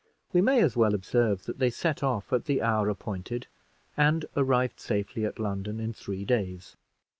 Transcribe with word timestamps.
We 0.33 0.41
may 0.41 0.61
as 0.63 0.75
well 0.75 0.95
observe, 0.95 1.43
that 1.43 1.59
they 1.59 1.69
set 1.69 2.01
off 2.01 2.33
at 2.33 2.45
the 2.45 2.63
hour 2.63 2.89
appointed, 2.89 3.45
and 3.95 4.25
arrived 4.35 4.79
safely 4.79 5.25
at 5.27 5.37
London 5.37 5.79
in 5.79 5.93
three 5.93 6.25
days. 6.25 6.75